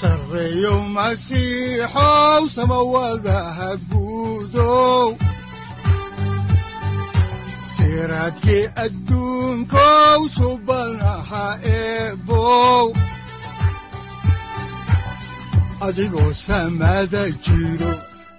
[0.00, 5.06] sareyow masiixow samawadaha guudow
[7.76, 8.64] siraadkii
[15.86, 17.92] adigoo samada jiro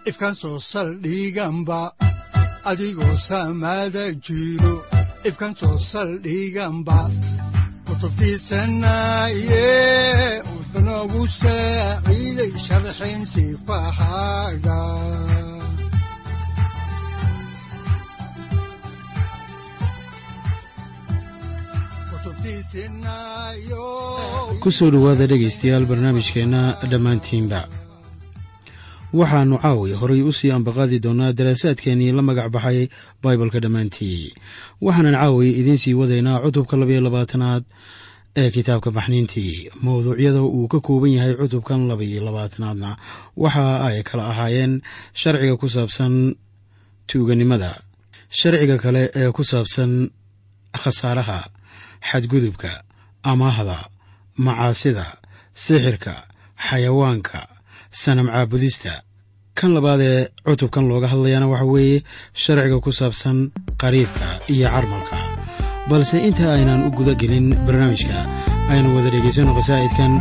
[0.09, 1.81] ifkaan soo saldhiganba
[2.69, 3.15] adigoo
[5.59, 6.97] soo saldhiganba
[7.87, 9.67] kutubtiisanaye
[10.99, 14.79] udanogu saaciiday sharxin sifahaaga
[24.59, 27.63] ku dhegaystayaal barnaamijkeenna dhammaantiinba.
[29.15, 32.89] Waxaannu caawi horay u sii ambaqaadi doonnaa daraasaadkeennii la magac baxay
[33.23, 34.35] baibalka dhammaantii.
[34.83, 37.63] Waxaanan caawi idiin sii wadaynaa cutubka labayo labaatanaad
[38.37, 42.97] ee kitaabka baxniintii mowduucyada uu ka kooban yahay cutubkan labaiyo labaatanaadna
[43.37, 44.81] waxa ay kala ahaayeen
[45.13, 46.35] sharciga ku saabsan
[47.07, 47.71] tuuganimada
[48.29, 49.91] sharciga kale ee ku saabsan
[50.81, 51.39] khasaaraha
[52.09, 52.83] xadgudubka
[53.31, 53.77] amaahda
[54.45, 55.05] macaasida
[55.53, 56.13] sixirka
[56.67, 57.39] xayawaanka
[58.01, 58.93] sanam caabudista.
[59.57, 63.37] Kan labaad ee cutubkan looga hadlayana waxa weeye sharciga ku saabsan
[63.81, 65.18] qariibka iyo carmalka
[65.89, 68.17] balse inta aynan u guda gelin barnaamijka
[68.73, 70.11] aynu wada dhegaysanno qasaa'idkan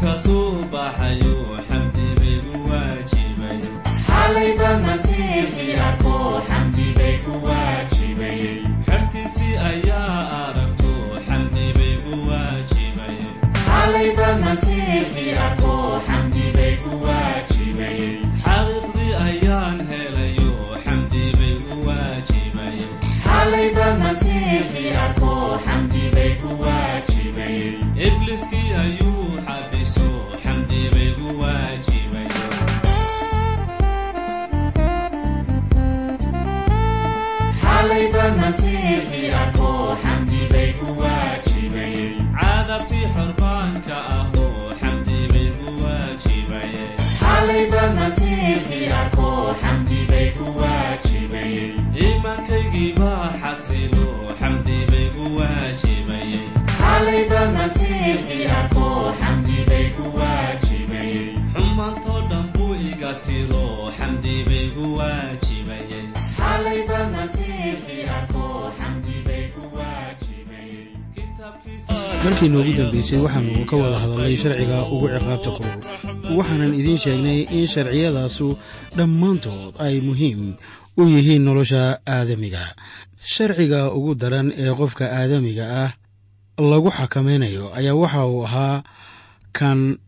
[0.00, 0.13] ka
[52.74, 54.06] iimaankaygii baa xasilo
[54.40, 56.40] xamdi baygu waajibaye
[61.54, 63.64] xumaantoo dhan buu iga tiro
[63.98, 66.00] xamdi baygu waajibaye
[72.24, 77.66] markii noogu dambaysay waxaannu ka wada hadalnay sharciga ugu ciqaabta kulul waxaanan idiin sheegnay in
[77.72, 78.46] sharciyadaasu
[78.96, 80.40] dhammaantood ay muhiim
[80.96, 82.74] u yihiin nolosha aadamiga.
[83.22, 85.90] Sharciga ugu daran ee qofka aadamiga ah
[86.70, 88.82] lagu xakamaynayo ayaa waxa uu ahaa
[89.52, 89.98] kan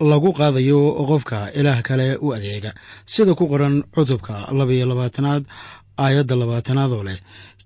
[0.00, 0.80] lagu qaadayo
[1.10, 2.70] qofka ilaah kale u adeega.
[3.06, 5.42] Sida ku qoran cutubka labaiyo labaatanaad
[5.98, 7.18] aayadda labaatanaad oo leh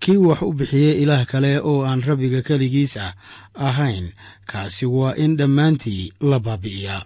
[0.03, 3.13] kii wax u bixiyey ilaah kale oo aan rabbiga keligiis ah
[3.55, 4.07] ahayn
[4.51, 7.03] kaasi waa in dhammaantii la baabi'iyaa.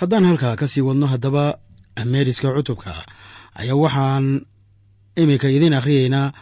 [0.00, 1.44] Haddaan halkaa ka sii wadno haddaba
[2.12, 3.04] meeriska cutubka
[3.54, 4.26] ayaa waxaan
[5.16, 6.32] iminka idiin akhriyeynaa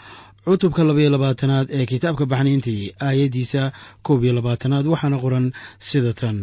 [0.45, 3.73] cutubka labaiyo labaatanaad ee kitaabka baxniintii aayaddiisa
[4.03, 5.47] koob iyo labaatanaad waxaana qoran
[5.79, 6.39] sida tan.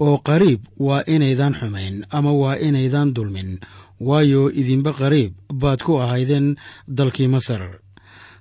[0.00, 3.50] Oo qariib waa inaydan xumayn ama waa inaydan dulmin
[4.00, 5.32] waayo idinba qariib
[5.62, 6.56] baad ku ahaydeen
[6.88, 7.62] dalkii masar.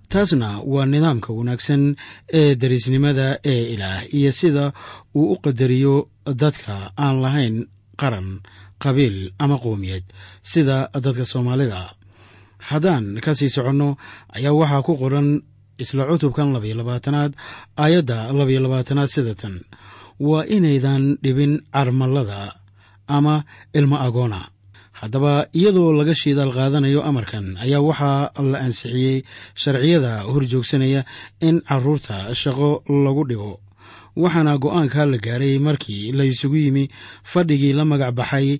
[0.10, 1.96] Taasna waa nidaamka wanaagsan
[2.40, 4.74] ee dariisnimada ee ilaah iyo sida
[5.16, 5.96] uu u qadariyo
[6.42, 7.56] dadka aan lahayn
[8.02, 8.40] qaran
[8.84, 10.04] qabiil ama qoomiyad
[10.52, 11.82] sida dadka soomaalida
[12.60, 13.98] haddaan ka sii soconno
[14.36, 15.42] ayaa waxaa ku qoran
[15.80, 17.32] isla cutubkan labayo labaatanaad
[17.80, 19.56] aayadda labayo labaatanaad sida tan.
[20.20, 22.60] Waa inaydan dhibin carmallada
[23.08, 24.52] ama ilmo agoona.
[25.00, 29.24] Haddaba iyadoo laga shiidaal qaadanayo amarkan ayaa waxaa la ansixiyey
[29.56, 31.02] sharciyada horjoogsanaya
[31.40, 33.52] in carruurta shaqo lagu dhibo
[34.20, 36.84] waxaana go'aanka la gaaray markii la isugu yimi
[37.24, 38.60] fadhigii la magac baxay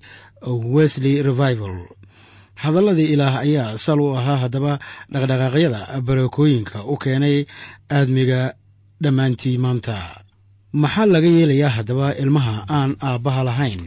[0.74, 1.76] wesley revival
[2.62, 4.72] hadalladii ilaah ayaa sal u ahaa haddaba
[5.12, 7.36] dhaqdhaqaaqyada barakooyinka u keenay
[7.96, 8.40] aadmiga
[9.02, 9.96] dhammaantii maanta.
[10.82, 13.80] Maxaa laga yeelayaa haddaba ilmaha aan aabbaha lahayn?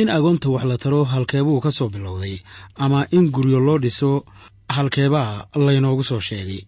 [0.00, 2.36] In agoonta wax la taro halkeebuu ka soo bilowday
[2.84, 4.10] ama in guryo loo dhiso
[4.76, 6.62] halkeebaa laynoogu soo sheegay.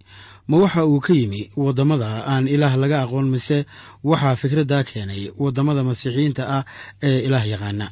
[0.48, 3.58] Ma waxa uu ka yimi waddamada aan ilaah laga aqoon mise
[4.04, 6.62] waxaa fikraddaa keenay waddamada masiixiyiinta ah
[7.02, 7.86] ee ilaah yaqaana?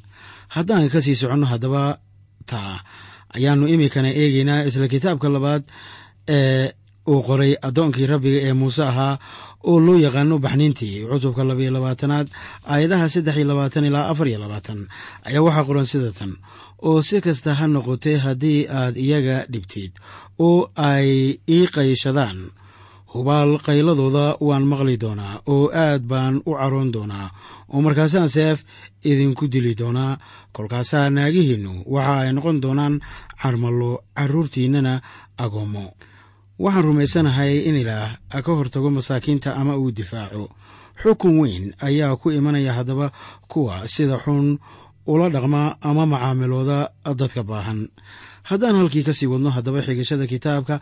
[0.55, 1.83] Haddaan ka sii soconno haddaba
[2.51, 2.75] taa
[3.37, 5.63] ayaannu iminkana eegaynaa isla kitaabka labaad
[6.37, 6.73] ee
[7.13, 9.15] uu qoray addoonkii rabbiga ee muuse ahaa
[9.71, 12.27] oo loo yaqaano baxniintii cutubka labayo labaatanaad
[12.73, 14.81] aayadaha saddex iyo labaatan ilaa afar iyo labaatan
[15.29, 16.33] ayaa waxaa qoran sida tan.
[16.89, 19.93] Oo si kasta ha noqotee haddii aad iyaga dhibtid
[20.47, 21.09] oo ay
[21.57, 22.39] ii qayshadaan
[23.15, 27.27] hubaal qayladooda waan maqli doonaa oo aad baan u caroon doonaa
[27.73, 28.59] oo markaasaan seef
[29.11, 30.19] idinku dili doonaa.
[30.55, 32.95] Kolkaasaa naagihiinnu waxa ay noqon doonaan
[33.43, 34.95] carmallo carruurtiinnana
[35.45, 35.85] agoommo
[36.63, 38.11] waxaan rumaysanahay in ilaah
[38.45, 40.45] ka hortago masaakiinta ama uu difaaco.
[41.03, 43.07] Xukun weyn ayaa ku imanaya haddaba
[43.51, 44.59] kuwa sida xun
[45.07, 46.79] ula dhaqma ama macaamilooda
[47.19, 47.81] dadka baahan
[48.51, 50.81] haddaan halkii ka sii wadno haddaba xigashada kitaabka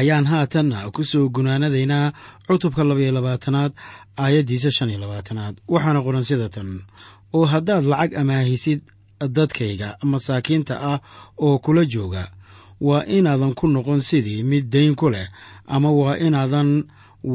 [0.00, 2.12] ayaan haatanna ku soo gunaanadaynaa
[2.48, 3.72] cutubka labaiyo labaatanaad
[4.24, 5.54] aayaddiisa shan iyo labaatanaad.
[5.68, 6.68] Waxaana qoran sida tan
[7.36, 8.80] oo haddaad lacag amaahisid
[9.36, 10.98] dadkayga masaakiinta ah
[11.44, 12.24] oo kula jooga
[12.80, 15.28] waa inaadan ku noqon sidii mid dayn ku leh
[15.74, 16.70] ama waa inaadan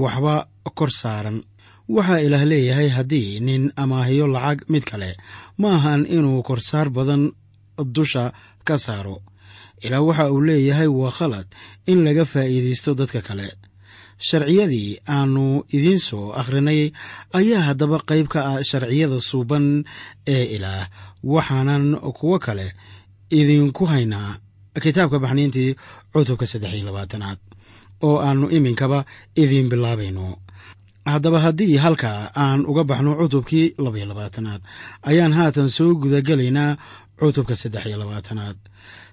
[0.02, 0.36] waxba
[0.78, 1.38] kor saaran.
[1.96, 5.16] Waxaa ilaah leeyahay haddii nin amaahiyo lacag mid kale
[5.58, 7.32] ma ahan inuu korsaar badan
[7.84, 8.34] dusha
[8.68, 9.22] ka saaro.
[9.82, 11.48] Ilaah waxa uu leeyahay waa khalad
[11.86, 13.54] in laga faa'iidaysto dadka kale.
[14.18, 16.92] Sharciyadii aannu idiin soo akhrinay
[17.38, 19.84] ayaa haddaba qayb ka ah sharciyada suuban
[20.28, 20.90] ee ilaah
[21.24, 22.74] waxaanan kuwo kale
[23.30, 24.38] idinku haynaa.
[24.84, 25.76] Kitaabka baxniintii
[26.14, 27.38] cutubka saddex iyo labaatanaad
[28.02, 30.38] oo aannu iminkaba idiin bilaabayno.
[31.06, 34.62] Haddaba haddii halkaa aan uga baxno cutubkii labaiyo labaatanaad
[35.10, 36.78] ayaan haatan soo gudagelaynaa
[37.20, 38.58] cutubka saddex iyo labaatanaad.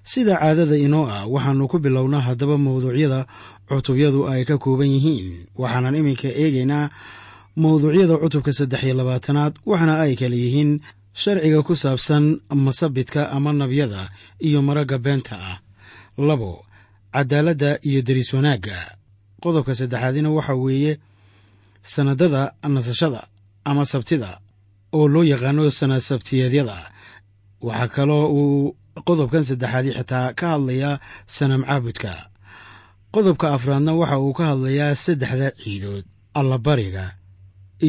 [0.03, 3.25] Sida caadada inoo ah waxaannu ku bilownaa haddaba mawduucyada
[3.69, 5.49] cutubyadu ay ka kooban yihiin.
[5.57, 6.89] Waxaanan iminka eegaynaa
[7.57, 10.71] mawduucyada cutubka saddex iyo labaatanaad waxaana ay kala yihiin
[11.13, 14.09] sharciga ku saabsan masabidka ama nabyada
[14.39, 15.57] iyo maragga beenta ah.
[16.17, 16.65] Labo
[17.13, 18.95] cadaaladda iyo deriis wanaagga.
[19.41, 20.99] Qodobka saddexaadina waxa weeye
[21.83, 23.27] sanadada nasashada
[23.65, 24.39] ama sabtida
[24.93, 26.77] oo loo yaqaano sanad sabtiyeedyada
[27.61, 28.75] waxaa kaloo uu
[29.07, 30.99] qodobkan saddexaadi xitaa ka hadlayaa
[31.35, 32.11] sanam caabudka.
[33.13, 36.05] Qodobka afraadna waxa uu ka hadlayaa saddexda ciidood
[36.39, 37.05] allabariga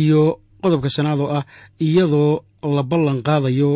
[0.00, 0.22] iyo
[0.62, 1.44] qodobka shanaad oo ah
[1.86, 2.32] iyadoo
[2.76, 3.70] la ballan qaadayo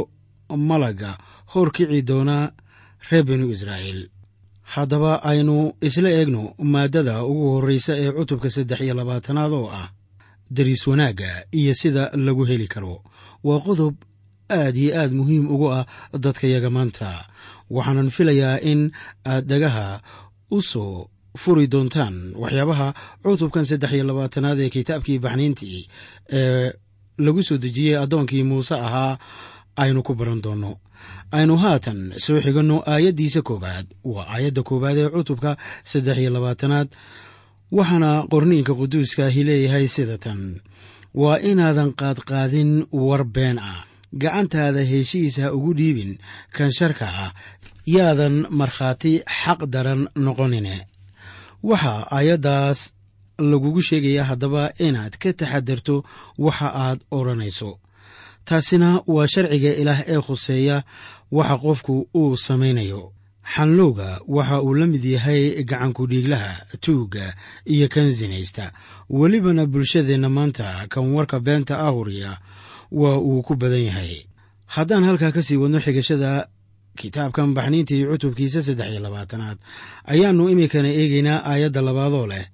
[0.68, 1.10] malagga
[1.52, 2.36] hor kici doona
[3.10, 4.00] reer binu israa'iil.
[4.74, 9.88] Haddaba aynu isla eegno maaddada ugu horreysa ee cutubka saddex iyo labaatanaad oo ah
[10.50, 13.02] dariis wanaagga iyo sida lagu heli karo.
[13.44, 13.94] Waa qodob
[14.58, 15.86] aad iyo aad muhiim ugu ah
[16.24, 17.26] dadkayaga maanta.
[17.70, 18.90] Waxaanan filayaa in
[19.24, 20.00] aad dhagaha
[20.50, 21.08] u soo
[21.42, 22.88] furi doontaan waxyaabaha
[23.22, 25.80] cutubkan saddex iyo labaatanaad ee kitaabkii baxniintii
[26.38, 26.72] ee
[27.24, 29.18] lagu soo dejiyey addoonkii muuse ahaa
[29.82, 30.72] aynu ku baran doonno.
[31.32, 33.86] Aynu haatan soo xiganno aayaddiisa koowaad.
[34.04, 35.50] Waa aayadda koowaad ee cutubka
[35.90, 36.88] saddex iyo labaatanaad
[37.76, 40.40] waxaana qorniinka quduuskaahi leeyahay sida tan.
[41.14, 46.18] Waa inaadan qaadqaadin war been ah gacantaada heshiis ha ugu dhiibin
[46.52, 47.32] kan sharka ah
[47.86, 50.86] yaadan markhaati xaq daran noqonine.
[51.62, 52.92] Waxaa aayaddaas
[53.38, 56.04] lagugu sheegayaa haddaba inaad ka taxadarto
[56.38, 57.78] waxa aad odhanayso.
[58.44, 60.76] Taasina waa sharciga ilaah ee khuseeya
[61.32, 63.12] waxa qofku uu samaynayo.
[63.54, 67.34] Xanlowga waxa uu la mid yahay gacankudhiiglaha tuugga
[67.66, 68.72] iyo kan sinaysta
[69.10, 72.38] welibana bulshadeenna maanta kan warka beenta ahuriya
[72.90, 74.26] waa uu ku badan yahay.
[74.66, 76.48] Haddaan halkaa ka sii wadno xigashada
[76.98, 79.58] kitaabkan baxniintii cutubkiisa saddex iyo labaatanaad
[80.12, 82.44] ayaannu iminkana eegaynaa aayadda labaadoo leh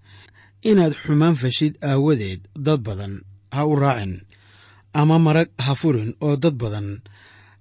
[0.71, 3.14] inaad xumaan fashid aawadeed dad badan
[3.50, 4.12] ha u raacin
[4.93, 7.00] ama marag ha furin oo dad badan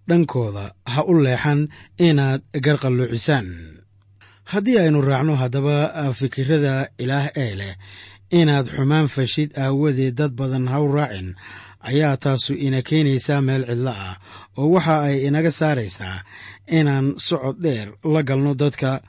[0.08, 1.68] dhankooda ha u leexan
[2.08, 3.48] inaad garqalloocisaan
[4.52, 7.74] haddii aynu raacno haddaba fikirada ilaah ee leh
[8.40, 11.36] inaad xumaan fashid aawadeed dad badan ha u raacin
[11.90, 14.16] ayaa taasu ina keenaysaa meel cidlo ah
[14.58, 16.18] oo waxa ay inaga saaraysaa
[16.78, 19.02] inaan socod dheer la galno dadka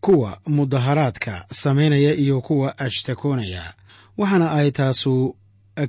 [0.00, 3.64] kuwa mudaharaadka samaynaya iyo kuwa ashtakoonaya
[4.18, 5.36] waxaana ay taasu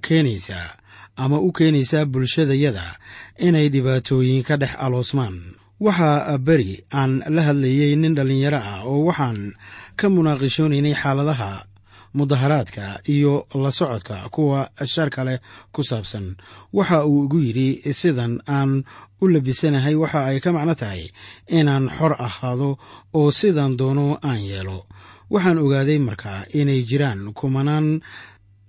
[0.02, 0.70] keenaysaa
[1.16, 2.98] ama u keenaysaa bulshadayada
[3.38, 5.38] inay dhibaatooyin ka dhex aloosmaan.
[5.82, 9.54] Waxaa beri aan la hadlayey nin dhallinyaro ah oo waxaan
[10.00, 11.66] ka munaaqishoonaynay xaaladaha
[12.14, 15.40] mudaharaadka iyo la socodka kuwa sharka leh
[15.72, 16.36] ku saabsan.
[16.74, 18.84] Waxa uu igu yidhi sidan aan
[19.22, 21.10] u labisanahay waxa ay ka macno tahay
[21.48, 22.78] inaan xor ahaado
[23.14, 24.86] oo sidan doono aan yeelo.
[25.30, 28.02] Waxaan ogaaday markaa inay jiraan kumanaan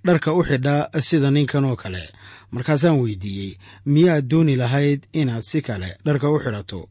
[0.07, 2.05] dharka u xidha sida ninkan oo kale.
[2.53, 6.89] Markaasaan weydiiyey miyaad dooni lahayd inaad si kale dharka u xidhato?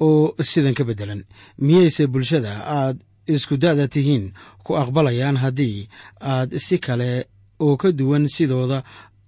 [0.00, 1.22] Oo sidan ka beddelan
[1.58, 2.96] miyayse bulshada aad
[3.26, 4.32] isku da'da tihiin
[4.64, 5.88] ku aqbalayaan haddii
[6.20, 7.26] aad si kale
[7.60, 8.82] oo ka duwan sidooda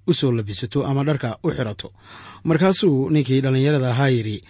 [0.07, 1.93] u soo labisato ama dharka u xidhato
[2.45, 4.45] markaasuu ninkii dhallinyarada ahaa yidhi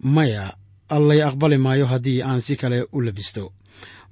[0.00, 0.54] maya
[0.88, 3.52] allay aqbali maayo haddii aan si kale u labisto.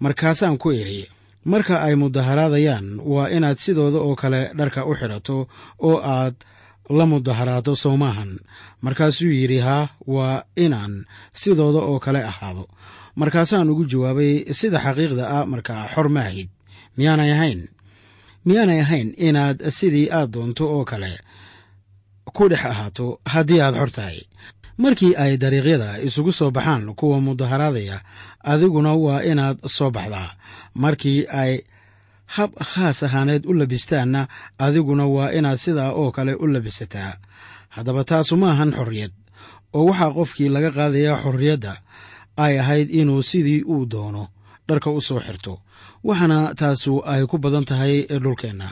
[0.00, 1.08] Markaasaan ku idhi
[1.44, 5.48] marka ay mudaharaadayaan waa inaad sidooda oo kale dharka u xidhato
[5.78, 6.34] oo aad
[6.90, 8.38] la mudaharaado soo maahan
[8.80, 12.68] markaasuu yidhi haa waa inaan sidooda oo kale ahaado
[13.20, 16.48] markaasaan ugu jawaabay sida xaqiiqda ah markaa xor ma ahayd
[16.96, 17.60] miyaanay ahayn
[18.46, 21.12] miyaanay ahayn inaad sidii aad doonto oo kale
[22.36, 24.18] ku dhex ahaato haddii aad xor tahay?
[24.78, 27.96] Markii ay dariiqyada isugu soo baxaan kuwa mudaharaadaya
[28.52, 30.30] adiguna waa inaad soo baxdaa.
[30.82, 31.52] Markii ay
[32.34, 34.28] hab khaas ahaaneed u labistaanna
[34.66, 37.12] adiguna waa inaad sidaa oo kale u labisataa.
[37.74, 39.12] Haddaba taasu ma ahan xorriyad.
[39.74, 41.72] Oo waxaa qofkii laga qaadayaa xorriyadda
[42.44, 44.24] ay ahayd inuu sidii uu doono
[44.68, 45.58] dharka u soo xirto
[46.04, 48.68] waxaana taasu ay ku badan tahay dhulkeenna.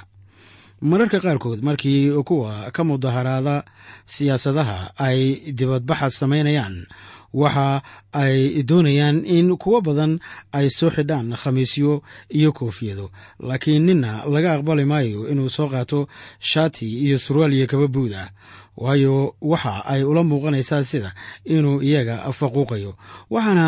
[0.80, 3.64] Mararka qaarkood markii kuwa ka mudaharaada
[4.06, 5.20] siyaasadaha ay
[5.58, 6.86] dibadbaxa samaynayaan
[7.32, 7.82] waxa
[8.12, 10.20] ay doonayaan in kuwo badan
[10.52, 16.08] ay soo xidhaan khamiisyo iyo koofiyado laakiin ninna laga aqbali maayo inuu soo qaato
[16.40, 18.28] shaati iyo surwaal iyo kaba buud ah
[18.76, 19.14] waayo
[19.50, 21.10] waxa ay ula muuqanaysaa sida
[21.54, 22.92] inuu iyaga faquuqayo
[23.34, 23.66] waxaana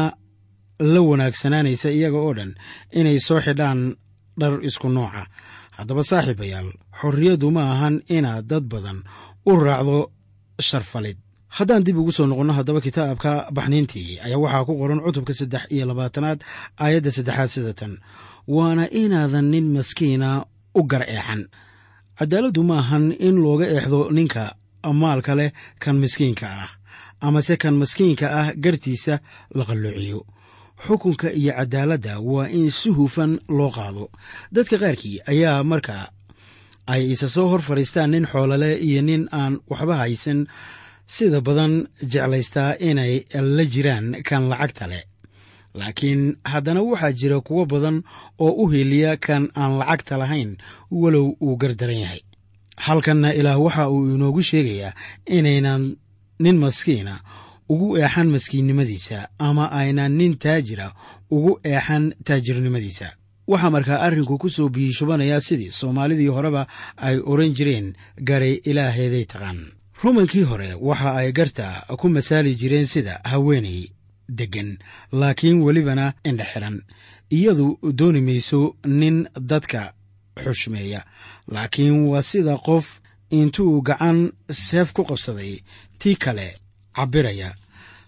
[0.93, 2.53] la wanaagsanaanaysa iyaga oo dhan
[2.99, 3.81] inay soo xidhaan
[4.41, 5.23] dhar isku nooca.
[5.77, 6.69] Haddaba saaxiibayaal
[7.01, 8.99] xorriyaddu ma ahan inaad dad badan
[9.47, 9.99] u raacdo
[10.69, 11.19] sharfalid.
[11.57, 15.85] Haddaan dib ugu soo noqonno haddaba kitaabka baxniintii ayaa waxaa ku qoran cutubka saddex iyo
[15.91, 16.39] labaatanaad
[16.83, 17.93] aayadda saddexaad sida tan.
[18.55, 20.29] Waana inaadan nin maskiina
[20.75, 21.43] u gar eexan
[22.19, 24.45] cadaaladdu ma ahan in looga eexdo ninka
[24.93, 25.51] maalka leh
[25.83, 26.71] kan miskiinka ah
[27.21, 29.21] amase kan maskiinka ah gartiisa
[29.55, 30.21] la qalloociyo
[30.87, 34.05] xukunka iyo cadaaladda waa in si hufan loo qaado.
[34.55, 36.11] Dadka qaarkii ayaa marka
[36.87, 40.47] ay isa soo hor fadhiistaan nin xoolale iyo nin aan waxba haysan
[41.07, 43.25] sida badan jeclaystaa inay
[43.57, 45.03] la jiraan kan lacagta leh.
[45.75, 48.03] Laakiin haddana waxaa jira kuwo badan
[48.39, 50.57] oo u heliya kan aan lacagta lahayn
[50.91, 52.21] walow uu gardaran yahay
[52.87, 54.93] halkanna ilaah waxa uu inoogu sheegayaa
[55.27, 55.97] inaynan
[56.39, 57.21] nin maskiina
[57.69, 60.93] ugu eexan maskiinnimadiisa ama aynan nin taajira
[61.31, 63.09] ugu eexan taajirnimadiisa.
[63.49, 66.67] Waxaa markaa arrinku ku soo biyishubanayaa sidii soomaalidii horeba
[66.97, 67.95] ay odhan jireen
[68.29, 69.59] garay ilaaheeday taqaan.
[70.03, 73.89] Rumankii hore waxa ay garta ku masaali jireen sida haweenay
[74.29, 74.79] deggan
[75.13, 76.77] laakiin welibana indha xiran.
[77.31, 79.93] Iyadu dooni mayso nin dadka
[80.45, 81.01] xushmeeya
[81.53, 85.61] laakiin waa sida qof intuu gacan seef ku qabsaday
[85.99, 86.57] tii kale
[86.97, 87.55] cabbiraya.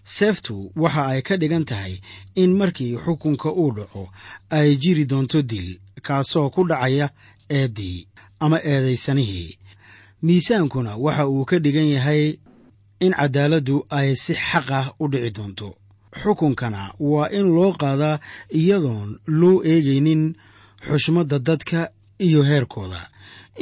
[0.03, 2.01] Seeftu waxa ay ka dhigan tahay
[2.35, 4.09] in markii xukunka uu dhaco
[4.49, 7.09] ay jiri doonto dil kaasoo ku dhacaya
[7.49, 8.07] eeddii
[8.39, 9.57] ama eedaysanihii.
[10.23, 12.37] Miisaankuna waxa uu ka dhigan yahay
[12.99, 15.75] in caddaaladdu ay si xaq ah u dhici doonto.
[16.21, 18.19] Xukunkana waa in loo qaadaa
[18.59, 20.35] iyadoon loo eegaynin
[20.87, 21.89] xushmadda dadka
[22.27, 23.01] iyo heerkooda.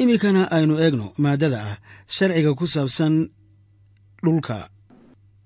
[0.01, 1.75] Iminkana aynu eegno maaddada ah
[2.16, 3.13] sharciga ku saabsan
[4.24, 4.58] dhulka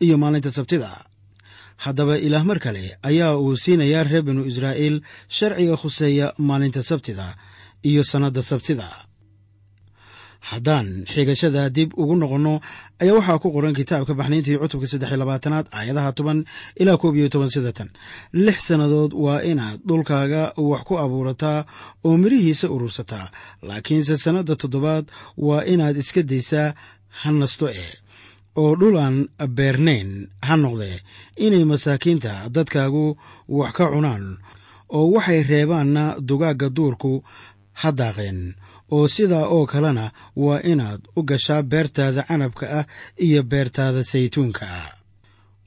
[0.06, 0.90] iyo maalinta sabtida.
[1.84, 4.96] Haddaba ilaah mar kale ayaa uu siinayaa reer binu israa'iil
[5.38, 7.28] sharciga khuseeya maalinta sabtida
[7.90, 8.88] iyo sannadda sabtida
[10.50, 12.54] haddaan xigashada dib ugu noqonno
[13.02, 16.40] ayaa waxaa ku qoran kitaabka baxniintii cutubka saddex iyo labaatanaad aayadaha toban
[16.82, 17.72] ilaa koob iyo toban sida
[18.46, 21.60] lix sannadood waa inaad dhulkaaga wax ku abuurataa
[22.06, 23.32] oo midhihiisa urursataa
[23.68, 25.06] laakiinse sannadda toddobaad
[25.48, 26.76] waa inaad iska daysaa
[27.20, 27.88] ha nasto e
[28.62, 29.18] oo dhul aan
[29.58, 30.10] beernayn
[30.48, 30.98] ha noqdee
[31.46, 33.06] inay masaakiinta dadkaagu
[33.58, 34.26] wax ka cunaan
[34.98, 37.14] oo waxay reebaanna dugaagga duurku
[37.82, 38.40] ha daaqeen
[38.96, 40.06] oo sidaa oo kalena
[40.44, 42.86] waa inaad u gashaa beertaada canabka ah
[43.26, 44.92] iyo beertaada saytuunka ah.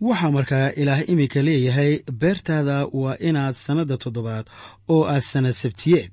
[0.07, 4.47] Waxaa markaa ilaah iminka leeyahay beertaada waa inaad sannadda toddobaad
[4.95, 6.11] oo aad sannad sabtiyeed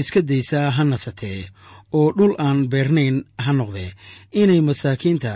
[0.00, 1.40] iska daysaa ha nasatee
[1.98, 3.90] oo dhul aan beernayn ha noqdee.
[4.40, 5.32] Inay masaakiinta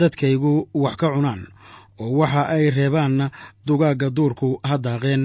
[0.00, 1.42] dadkaygu wax ka cunaan
[2.00, 3.26] oo waxa ay reebaanna
[3.66, 5.24] dugaagga duurku ha daaqeen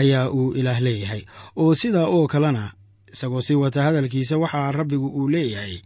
[0.00, 1.22] ayaa uu ilaah leeyahay.
[1.60, 2.64] Oo sidaa oo kalena
[3.12, 5.76] isagoo sii wata hadalkiisa waxaa rabbigu uu leeyahay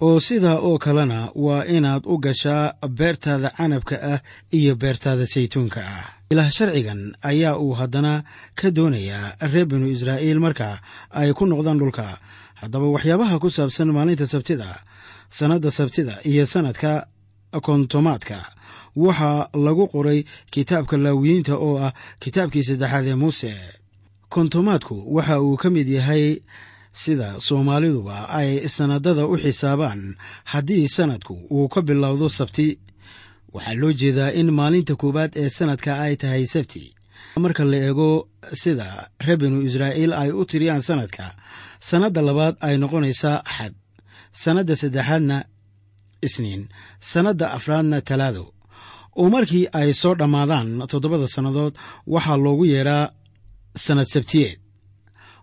[0.00, 4.20] oo sidaa oo kalena waa inaad u gashaa beertaada canabka ah
[4.52, 6.04] iyo beertaada saytuunka ah.
[6.30, 8.24] Ilaah sharcigan ayaa uu haddana
[8.54, 12.18] ka doonayaa reer binu israa'iil marka ay ku noqdaan dhulka.
[12.60, 14.82] Haddaba waxyaabaha ku saabsan maalinta sabtida
[15.30, 17.06] sannadda sabtida iyo sannadka
[17.62, 18.38] kontomaadka
[18.96, 23.52] waxaa lagu qoray kitaabka laawiyiinta oo ah kitaabkii saddexaad ee muuse.
[24.28, 26.42] Kontomaadku waxa uu ka mid yahay
[27.02, 30.02] sida soomaaliduba ay sannadada u xisaabaan
[30.52, 32.68] haddii sannadku uu ka bilowdo sabti.
[33.54, 36.82] Waxaa loo jeedaa in maalinta koowaad ee sannadka ay tahay sabti.
[37.42, 38.08] Marka la eego
[38.62, 38.88] sida
[39.24, 41.24] reer binu israa'iil ay u tiriyaan sannadka
[41.88, 43.74] sannadda labaad ay noqonaysaa axad
[44.42, 45.36] sannadda saddexaadna
[46.26, 46.62] isniin
[47.10, 48.44] sannadda afraadna talaado.
[49.20, 51.74] Oo markii ay soo dhammaadaan toddobada sannadood
[52.14, 53.04] waxaa loogu yeedhaa
[53.84, 54.58] sannad sabtiyeed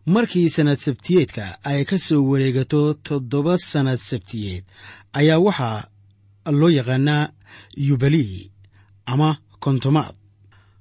[0.06, 4.64] markii sannad sabtiyeedka ay ka soo wareegato toddoba sannad sabtiyeed
[5.14, 5.88] ayaa waxaa
[6.52, 7.30] loo yaqaanaa
[7.78, 8.52] yubalii
[9.06, 10.16] ama kontomaad.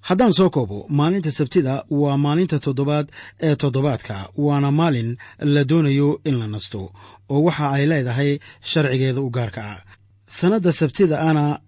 [0.00, 3.09] Haddaan soo koobo maalinta sabtida waa maalinta toddobaad
[3.41, 6.93] ee toddobaadka waana maalin la doonayo in la nasto
[7.29, 9.83] oo waxa ay leedahay sharcigeeda u gaarka ah.
[10.26, 11.61] Sannadda sabtida ana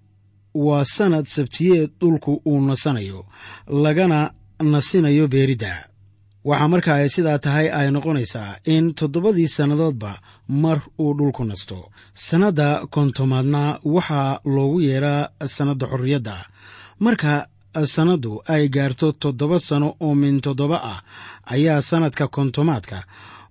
[0.54, 3.26] waa sannad sabtiyeed dhulku uu nasanayo
[3.68, 4.30] lagana
[4.62, 5.88] nasinayo beeridda
[6.48, 10.12] waxaa marka ay sidaa tahay ay noqonaysaa in toddobadii sannadoodba
[10.62, 11.78] mar uu dhulku nasto.
[12.26, 13.62] Sannadda kontomaadna
[13.94, 16.36] waxaa loogu yeedhaa sannadda xorriyadda.
[17.04, 17.32] Marka
[17.94, 21.00] sannaddu ay gaarto toddoba sano oo min toddoba ah
[21.54, 22.98] ayaa sannadka kontomaadka.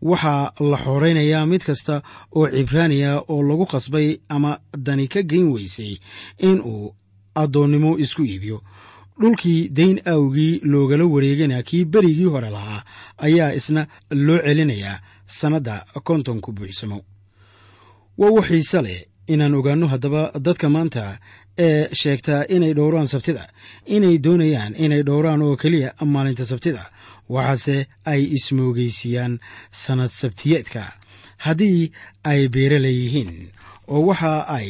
[0.10, 1.96] Waxaa la xooraynayaa mid kasta
[2.38, 4.52] oo cibraaniya oo lagu qasbay ama
[4.86, 5.94] dani ka geyn weysay
[6.50, 6.94] in uu
[7.42, 8.58] addoonnimo isku iibiyo
[9.21, 12.84] dhulkii dayn awgii loogala wareegana kii berigii hore lahaa
[13.17, 17.02] ayaa isna loo celinayaa sannadda kontonku buuxsamo
[18.17, 21.19] waa u xiise leh inaan ogaanno haddaba dadka maanta
[21.58, 23.43] ee sheegtaa inay dhowraan sabtida
[23.86, 26.84] inay doonayaan inay dhowraan oo keliya maalinta sabtida
[27.30, 29.39] waxaase ay ismoogeysiiyaan
[29.71, 30.84] sannad sabtiyeedka.
[31.38, 31.91] Haddii
[32.23, 33.32] ay beerala yihiin
[33.88, 34.69] oo waxa ay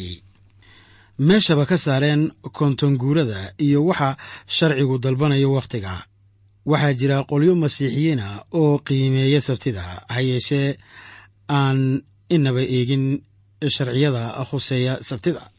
[1.19, 6.05] meeshaba ka saareen kontonguurada iyo waxa sharcigu dalbanayo wakhtiga.
[6.65, 10.77] Waxaa jira qolyo masiixiyiina oo qiimeeya sabtida ha yeeshee
[11.49, 13.21] aan inaba eegin
[13.75, 15.49] sharciyada khuseeya sabtida.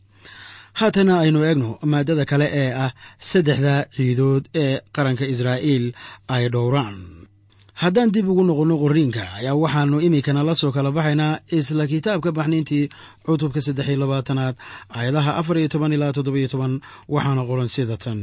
[0.74, 2.90] Haatana aynu eegno maaddada kale ee ah
[3.20, 5.92] saddexda ciidood ee qaranka israa'iil
[6.28, 6.96] ay dhowraan
[7.82, 12.84] haddaan dib ugu noqonno qorriinka ayaa waxaannu iminkana la soo kala baxaynaa isla kitaabka baxniintii
[13.26, 14.54] cutubka saddex iyo labaatanaad
[14.96, 16.72] aayadaha afar iyo toban ilaa toddobiyo toban.
[17.14, 18.20] Waxaana qoran sida tan.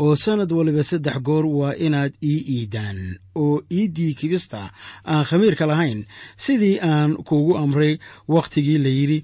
[0.00, 2.98] Oo sannad waliba saddex goor waa inaad ii iidaan
[3.42, 4.60] oo iiddii kibista
[5.04, 6.00] aan khamiirka lahayn.
[6.44, 7.92] Sidii aan kuugu amray
[8.28, 9.18] wakhtigii la yidhi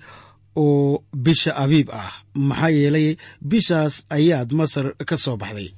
[0.56, 2.12] oo bisha abiib ah
[2.48, 3.16] maxaa yeelay
[3.50, 5.68] bishaas ayaad masar ka soo baxday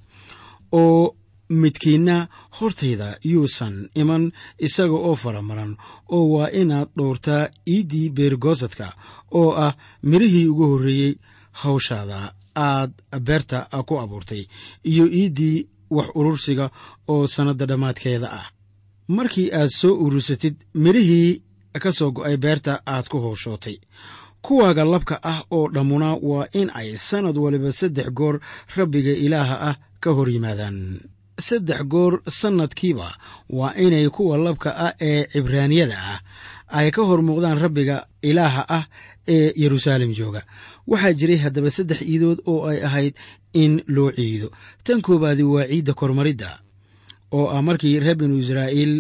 [0.73, 1.15] oo
[1.49, 2.29] midkiinna
[2.61, 5.77] hortayda yuusan iman isaga oo faramaran
[6.09, 8.93] oo waa inaad dhowrtaa iiddii beergoosadka
[9.31, 11.15] oo ah midhihii ugu horreeyey
[11.53, 12.19] hawshaada
[12.67, 12.93] aad
[13.27, 14.43] beerta ku abuurtay
[14.85, 16.71] iyo iiddii wax urursiga
[17.09, 18.47] oo sannadda dhammaadkeeda ah.
[19.09, 21.43] Markii aad soo urursatid midhihii
[21.83, 23.77] ka soo go'ay beerta aad ku howshootay
[24.43, 28.41] kuwaaga labka ah oo dhammuna waa in ay sannad waliba saddex goor
[28.77, 31.01] rabbiga ilaaha ah ka hor yimaadaan
[31.39, 33.09] saddex goor sannadkiiba
[33.51, 36.21] waa inay kuwa labka ah ee cibraaniyada ah
[36.79, 38.85] ay ka hor muuqdaan rabbiga ilaaha ah
[39.29, 40.43] ee yeruusaalem jooga.
[40.87, 43.15] Waxaa jiray haddaba saddex iidood oo ay ahayd
[43.53, 44.49] in loo ciido.
[44.85, 46.51] Tan koowaadi waa ciidda kormaridda
[47.33, 48.95] oo ah markii reer binu israa'iil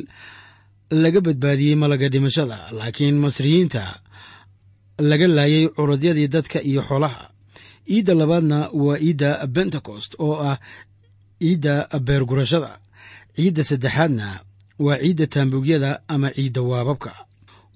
[0.91, 3.83] laga badbaadiyey malaga dhimashada laakiin masriyiinta
[5.11, 7.31] laga laayay curadyadii dadka iyo xoolaha.
[7.91, 10.59] Iidda labaadna waa iidda bentecost oo ah
[11.41, 11.75] ciidda
[12.07, 12.79] beergurashada
[13.37, 14.29] ciidda saddexaadna
[14.79, 17.13] waa ciidda taambuugyada ama ciidda waababka.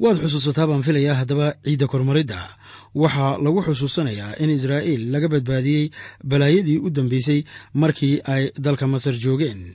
[0.03, 2.39] Waad xusuusataa baan filayaa haddaba ciidda kormaridda.
[2.95, 5.91] Waxaa lagu xusuusanayaa in israa'iil laga badbaadiyey
[6.25, 7.45] balaayadii u dambeysay
[7.75, 9.75] markii ay dalka masar joogeen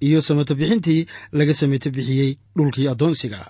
[0.00, 3.42] iyo samato bixintii laga samato bixiyey dhulkii addoonsiga.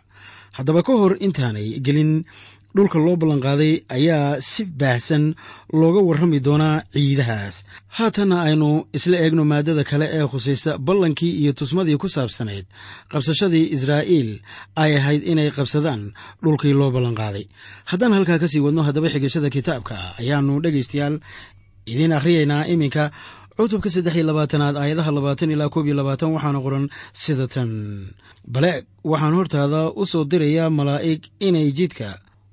[0.53, 2.24] Haddaba ka hor intaanay gelin
[2.79, 5.25] dhulka loo ballanqaaday ayaa si baahsan
[5.81, 7.57] looga warrami doonaa ciidahaas.
[7.97, 12.67] Haatanna aynu isla eegno maaddada kale ee khusaysa ballankii iyo tusmadii ku saabsanayd.
[13.12, 14.31] Qabsashadii israa'iil
[14.83, 16.03] ay ahayd inay qabsadaan
[16.45, 17.45] dhulkii loo ballanqaaday.
[17.91, 21.17] Haddaan halkaa ka sii wadno haddaba xigashada kitaabka ayaannu dhegaystayaal
[21.93, 23.05] idiin akhriyaynaa iminka
[23.59, 26.85] cutubka saddex iyo labaatanaad aayadaha labaatan ilaa koob iyo labaatan waxaana qoran
[27.23, 27.71] sida tan.
[28.55, 32.11] Baleeg waxaan hortaada u soo dirayaa malaa'ig inay jidka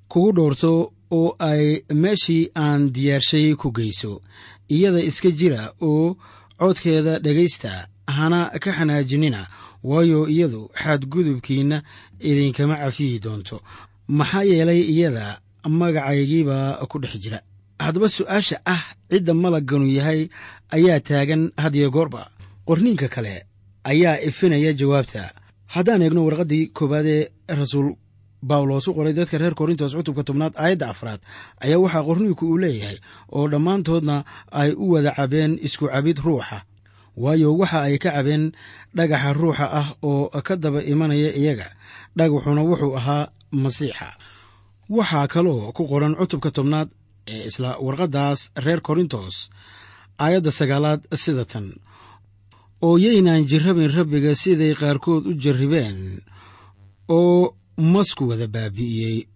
[0.10, 4.22] kugu dhoorto oo ay meeshii aan diyaarshay ku geyso
[4.70, 6.18] iyada iska jira oo
[6.60, 9.48] codkeeda dhegaysta hana ka xanaajinina
[9.84, 11.78] waayo iyadu xadgudubkiinna
[12.20, 13.62] idinkama cafiyi doonto.
[14.08, 17.40] Maxaa yeelay iyada magacaygiibaa ku dhex jira.
[17.80, 20.30] Haddaba su'aasha ah cidda malagganu yahay
[20.76, 22.30] ayaa taagan hadiyo goorba.
[22.68, 23.46] Qorniinka kale
[23.84, 25.34] ayaa ifinaya jawaabta.
[25.74, 27.96] Haddaan eegno warqaddii koowaadee rasuul
[28.50, 31.22] bawlos u qoray dadka reer korintos cutubka tobnaad aayadda afraad
[31.66, 32.98] ayaa waxaa qorniinku uu leeyahay
[33.36, 34.16] oo dhammaantoodna
[34.62, 36.58] ay u wada cabeen isku cabid ruuxa.
[37.24, 38.44] Waayo waxa ay ka cabeen
[38.98, 41.68] dhagaxa ruuxa ah oo ka daba imanaya iyaga
[42.18, 43.32] dhagaxuna wuxuu ahaa
[43.64, 44.08] masiixa.
[44.98, 46.90] Waxaa kaloo ku qoran cutubka tobnaad
[47.34, 49.36] ee isla warqaddaas reer korintos
[50.24, 51.68] aayadda sagaalaad sida tan.
[52.86, 56.00] Oo yaynaan jirrabin rabbiga siday qaarkood u jarribeen
[57.18, 59.28] oo masku wada baabi'iyey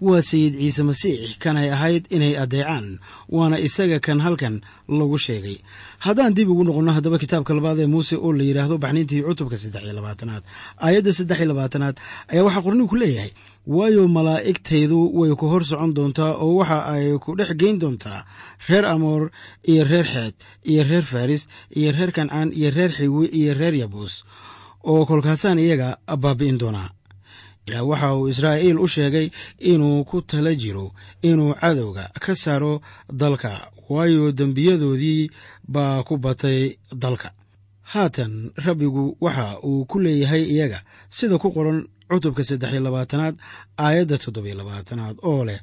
[0.00, 3.00] waa sayid ciise masiix kanay ahayd inay addeecaan
[3.32, 5.56] waana isaga kan halkan lagu sheegay.
[6.04, 9.82] Haddaan dib ugu noqonno haddaba kitaabka labaad ee muuse oo la yidhaahdo baxniintii cutubka saddex
[9.88, 10.42] iyo labaatanaad.
[10.84, 11.96] Aayadda saddex iyo labaatanaad
[12.28, 13.30] ayaa waxaa qorniinku leeyahay.
[13.66, 18.20] Waayo malaa'igtaydu way ku hor socon doontaa oo waxa ay ku dhex geyn doontaa
[18.68, 19.32] reer amoor
[19.64, 20.34] iyo reer xeed
[20.70, 24.14] iyo reer faris iyo reer kancaan iyo reer xiwi iyo reer yabuus
[24.84, 26.92] oo kolkaasaan iyaga baabi'in doonaa
[27.66, 33.50] ilaah waxa uu israa'iil u sheegay inuu ku tala jiro inuu cadowga ka saaro dalka
[33.88, 35.30] waayo dembiyadoodii
[35.68, 37.30] baa ku batay dalka.
[37.92, 43.34] Haatan rabbigu waxa uu ku leeyahay iyaga sida ku qoran cutubka saddex iyo labaatanaad
[43.78, 45.60] aayadda toddobiyo labaatanaad oo leh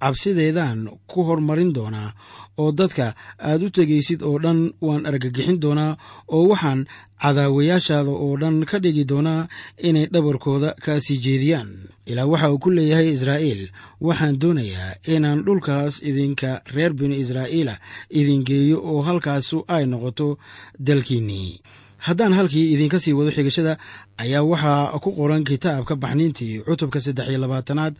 [0.00, 2.12] cabsideedaan ku hormarin doonaa
[2.58, 5.96] oo dadka aad u tegaysid oo dhan waan argagixin doonaa
[6.28, 6.86] oo waxaan
[7.22, 9.48] cadaawayaashaada oo dhan ka dhigi doonaa
[9.88, 11.70] inay dhabarkooda kaa sii jeediyaan.
[12.06, 13.62] Ilaa waxa uu ku leeyahay israa'iil
[14.00, 17.74] waxaan doonayaa inaan dhulkaas idinka reer binu israa'iila
[18.10, 20.38] idin geeyo oo halkaasu ay noqoto
[20.86, 21.60] dalkiinnii
[22.06, 23.78] haddaan halkii idinka sii wado xigashada
[24.22, 27.94] ayaa waxaa ku qoran kitaabka baxniintii cutubka saddex iyo labaatanaad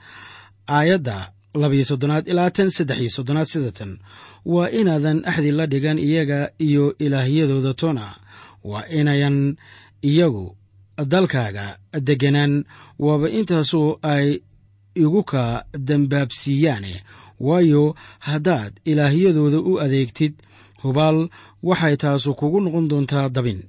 [0.76, 1.16] aayadda
[1.54, 3.98] labiyo soddonaad ilaa tan saddex iyo soddonaad sida tan
[4.44, 8.06] waa inaadan axdi la dhigan iyaga iyo ilaahyadooda toona.
[8.64, 9.56] Waa inayan
[10.02, 10.56] iyagu
[11.12, 12.64] dalkaaga degganaan.
[12.98, 14.40] Waaba intaasoo ay
[14.94, 16.94] igu ka dambaabsiiyaane.
[17.40, 20.34] Waayo haddaad ilaahyadooda u adeegtid
[20.82, 21.28] hubaal
[21.62, 23.60] waxay taasu kugu noqon doontaa dabin.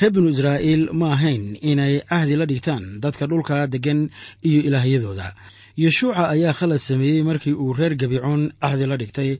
[0.00, 4.10] Reer binu israa'iil ma ahayn inay cahdi la dhigtaan dadka dhulka deggan
[4.48, 5.34] iyo ilaahyadooda
[5.76, 9.30] yeshuuca ayaa khalad sameeyey markii uu reer gabicoon cahdi la dhigtay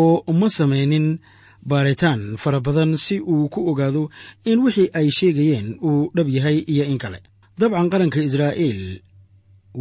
[0.00, 1.06] oo ma samaynin
[1.70, 4.02] baaritaan fara badan si uu ku ogaado
[4.50, 7.18] in wixii ay sheegayeen uu dhab yahay iyo in kale.
[7.58, 8.82] Dabcan qaranka israa'iil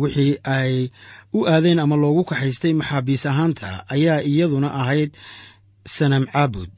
[0.02, 0.74] wixii ay
[1.38, 5.12] u aadeen ama loogu kaxaystay maxaabiis ahaanta ayaa iyaduna ahayd
[5.96, 6.72] sanam caabud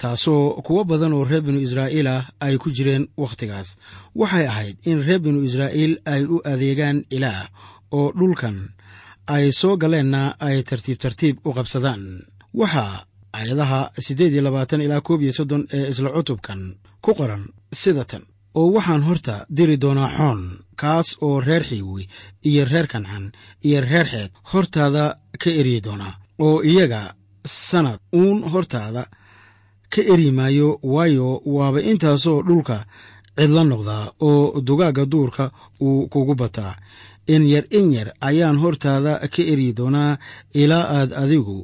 [0.00, 3.68] taasoo kuwo badan oo reer binu israa'iil ah ay ku jireen wakhtigaas.
[4.20, 7.48] Waxay ahayd in reer binu israa'iil ay u adeegaan ilaah
[7.98, 8.56] oo dhulkan
[9.34, 12.02] ay soo galeenna ay tartiib tartiib u qabsadaan
[12.54, 13.04] waxaa
[13.36, 16.60] aayadaha siddeed iyo labaatan ilaa koob iyo soddon ee isla cutubkan
[17.04, 18.22] ku qoran sida tan.
[18.54, 20.40] Oo waxaan horta diri doonaa xoon
[20.80, 22.02] kaas oo reer xiiwi
[22.48, 23.32] iyo reer kancan
[23.66, 25.04] iyo reer xeed hortaada
[25.42, 26.14] ka eryi doonaa.
[26.44, 27.14] Oo iyaga
[27.46, 29.02] sannad uun hortaada
[29.94, 32.76] ka eryi maayo waayo waaba intaasoo dhulka
[33.36, 35.44] cidla noqdaa oo dugaagga duurka
[35.86, 36.74] uu kugu bataa.
[37.34, 40.18] In yar in yar ayaan hortaada ka eryi doonaa
[40.62, 41.58] ilaa aad adigu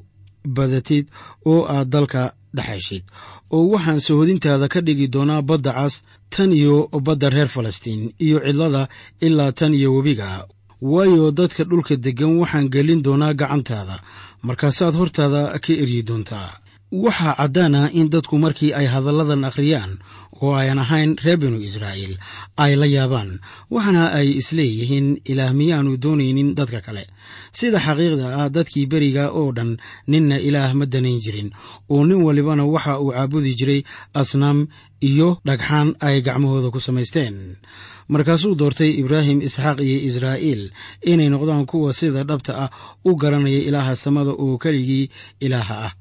[0.46, 1.06] badatid
[1.46, 2.22] oo aad dalka
[2.56, 3.04] dhexashid
[3.50, 5.94] oo waxaan sohodintaada ka dhigi doonaa badda cas
[6.30, 8.88] tan iyo badda reer falastiin iyo cidlada
[9.20, 10.46] ilaa tan iyo webiga
[10.82, 13.96] waayo dadka dhulka deggan waxaan gelin doonaa gacantaada.
[14.46, 16.50] Markaasaad hortaada ka eryi doontaa
[17.02, 19.92] waxaa caddaan ah in dadku markii ay hadalladan akhriyaan
[20.42, 22.14] oo ayan ahayn reer binu israa'iil
[22.64, 23.30] ay la yaabaan
[23.74, 27.04] waxaana ay isleeyihiin ilaah miyaanu doonaynin dadka kale.
[27.58, 29.70] Sida xaqiiqda ah dadkii beriga oo dhan
[30.10, 31.50] ninna ilaah ma danayn jirin.
[31.90, 33.80] Oo nin walibana waxa uu caabudi jiray
[34.20, 34.58] asnaam
[35.08, 37.56] iyo dhagxaan ay gacmahooda ku samaysteen.
[38.12, 40.62] Markaasuu doortay ibraahim isxaaq iyo israa'iil
[41.10, 42.70] inay noqdaan kuwa sida dhabta ah
[43.08, 45.08] u garanaya ilaaha samada oo keligii
[45.40, 45.92] ilaaha ah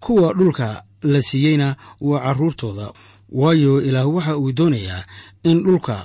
[0.00, 2.86] kuwa dhulka la siiyeyna waa carruurtooda
[3.40, 5.02] waayo ilaah waxa uu doonayaa
[5.50, 5.96] in dhulka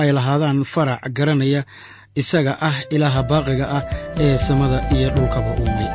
[0.00, 1.60] ay lahaadaan farac garanaya
[2.20, 3.82] isaga ah ilaaha baaqiga ah
[4.24, 5.90] ee samada iyo dhulkaba uumay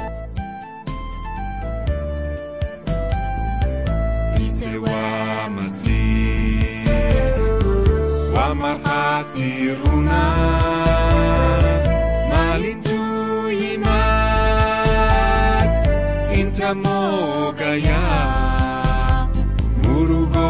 [19.84, 20.46] murugo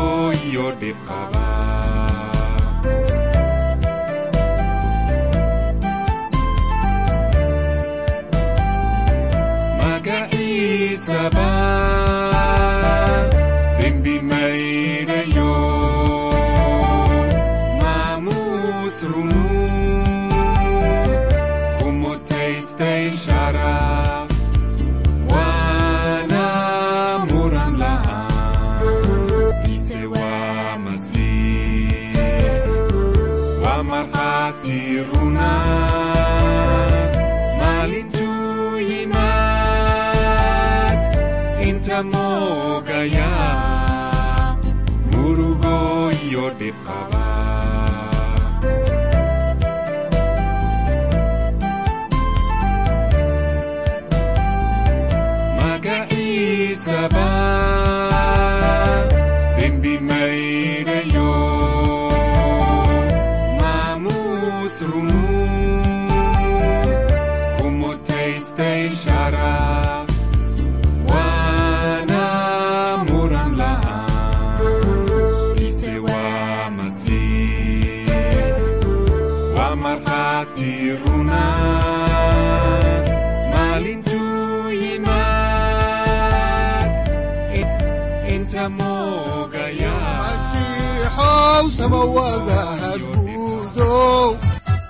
[0.47, 1.38] iyo dhibqaba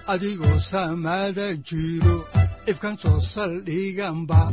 [0.07, 2.15] adigoo samada jiro
[2.67, 4.51] ifkan soo saldhiganba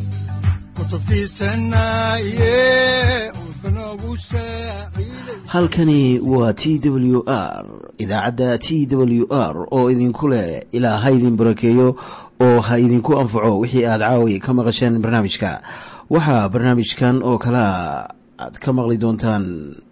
[5.46, 7.64] halkani waa t w r
[7.98, 11.96] idaacadda t w r oo idinku leh ilaa ha idin barakeeyo
[12.40, 15.62] oo ha idinku anfaco wixii aad caawi ka maqasheen barnaamijka.
[16.11, 19.44] Waxaa barnaamijkan oo kalea aad ka maqli doontaan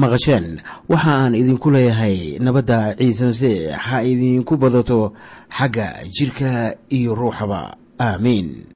[0.00, 0.46] maqasheen.
[0.88, 5.12] Waxa aan idinku leeyahay nabadda ciise masiix ha idinku badato
[5.56, 7.76] xagga jirka iyo ruuxaba.
[7.98, 8.75] Aamiin